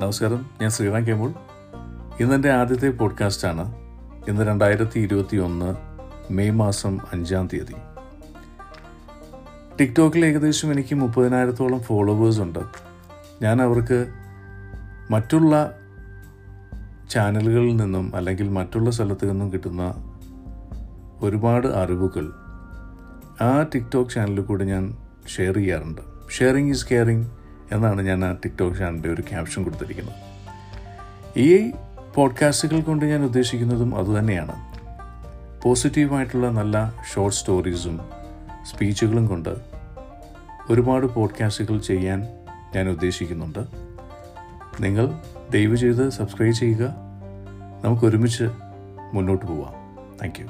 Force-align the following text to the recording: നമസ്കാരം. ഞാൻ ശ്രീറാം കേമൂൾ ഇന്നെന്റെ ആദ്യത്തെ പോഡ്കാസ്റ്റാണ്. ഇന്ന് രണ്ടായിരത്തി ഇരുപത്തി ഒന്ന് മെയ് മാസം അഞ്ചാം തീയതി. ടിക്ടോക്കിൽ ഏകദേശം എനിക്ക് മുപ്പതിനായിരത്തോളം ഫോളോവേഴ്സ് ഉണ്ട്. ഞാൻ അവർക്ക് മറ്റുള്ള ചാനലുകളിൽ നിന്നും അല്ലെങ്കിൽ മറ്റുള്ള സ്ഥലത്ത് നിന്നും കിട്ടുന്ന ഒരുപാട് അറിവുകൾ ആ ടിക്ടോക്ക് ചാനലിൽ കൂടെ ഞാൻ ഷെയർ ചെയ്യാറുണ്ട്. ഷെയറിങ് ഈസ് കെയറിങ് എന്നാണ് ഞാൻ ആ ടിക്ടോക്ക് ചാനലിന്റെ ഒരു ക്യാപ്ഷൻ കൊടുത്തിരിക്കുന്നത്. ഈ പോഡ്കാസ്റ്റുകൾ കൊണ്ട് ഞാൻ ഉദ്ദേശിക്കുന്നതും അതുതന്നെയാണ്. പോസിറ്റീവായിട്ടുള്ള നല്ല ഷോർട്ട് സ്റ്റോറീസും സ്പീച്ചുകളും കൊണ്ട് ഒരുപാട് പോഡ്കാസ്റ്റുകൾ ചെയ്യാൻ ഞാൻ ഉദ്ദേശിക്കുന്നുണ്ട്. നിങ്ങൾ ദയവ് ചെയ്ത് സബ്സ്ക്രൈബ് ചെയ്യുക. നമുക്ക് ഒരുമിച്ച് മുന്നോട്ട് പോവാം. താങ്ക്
നമസ്കാരം. 0.00 0.46
ഞാൻ 0.60 0.70
ശ്രീറാം 0.70 1.06
കേമൂൾ 1.06 1.32
ഇന്നെന്റെ 2.20 2.50
ആദ്യത്തെ 2.50 2.90
പോഡ്കാസ്റ്റാണ്. 2.90 3.74
ഇന്ന് 4.28 4.42
രണ്ടായിരത്തി 4.42 5.00
ഇരുപത്തി 5.00 5.36
ഒന്ന് 5.36 5.74
മെയ് 6.32 6.50
മാസം 6.50 6.98
അഞ്ചാം 7.12 7.48
തീയതി. 7.52 7.74
ടിക്ടോക്കിൽ 9.80 10.24
ഏകദേശം 10.24 10.72
എനിക്ക് 10.72 10.94
മുപ്പതിനായിരത്തോളം 10.94 11.80
ഫോളോവേഴ്സ് 11.80 12.40
ഉണ്ട്. 12.40 12.58
ഞാൻ 13.42 13.62
അവർക്ക് 13.62 14.06
മറ്റുള്ള 15.10 15.78
ചാനലുകളിൽ 17.10 17.76
നിന്നും 17.76 18.16
അല്ലെങ്കിൽ 18.16 18.48
മറ്റുള്ള 18.48 18.90
സ്ഥലത്ത് 18.90 19.30
നിന്നും 19.30 19.52
കിട്ടുന്ന 19.52 19.94
ഒരുപാട് 21.22 21.66
അറിവുകൾ 21.66 22.32
ആ 23.44 23.62
ടിക്ടോക്ക് 23.74 24.10
ചാനലിൽ 24.10 24.40
കൂടെ 24.40 24.64
ഞാൻ 24.64 24.96
ഷെയർ 25.36 25.54
ചെയ്യാറുണ്ട്. 25.54 26.00
ഷെയറിങ് 26.30 26.68
ഈസ് 26.68 26.88
കെയറിങ് 26.88 27.24
എന്നാണ് 27.74 28.02
ഞാൻ 28.02 28.24
ആ 28.24 28.32
ടിക്ടോക്ക് 28.32 28.76
ചാനലിന്റെ 28.76 29.08
ഒരു 29.08 29.22
ക്യാപ്ഷൻ 29.22 29.64
കൊടുത്തിരിക്കുന്നത്. 29.64 30.14
ഈ 31.38 31.72
പോഡ്കാസ്റ്റുകൾ 32.14 32.80
കൊണ്ട് 32.80 33.04
ഞാൻ 33.04 33.24
ഉദ്ദേശിക്കുന്നതും 33.24 33.96
അതുതന്നെയാണ്. 33.96 34.74
പോസിറ്റീവായിട്ടുള്ള 35.62 36.48
നല്ല 36.48 36.94
ഷോർട്ട് 37.14 37.36
സ്റ്റോറീസും 37.36 38.00
സ്പീച്ചുകളും 38.70 39.26
കൊണ്ട് 39.26 39.56
ഒരുപാട് 40.70 41.06
പോഡ്കാസ്റ്റുകൾ 41.06 41.78
ചെയ്യാൻ 41.78 42.26
ഞാൻ 42.76 42.88
ഉദ്ദേശിക്കുന്നുണ്ട്. 42.88 43.58
നിങ്ങൾ 44.80 45.18
ദയവ് 45.50 45.76
ചെയ്ത് 45.76 46.10
സബ്സ്ക്രൈബ് 46.10 46.54
ചെയ്യുക. 46.54 46.94
നമുക്ക് 47.84 48.06
ഒരുമിച്ച് 48.06 48.44
മുന്നോട്ട് 49.12 49.46
പോവാം. 49.46 49.72
താങ്ക് 50.22 50.42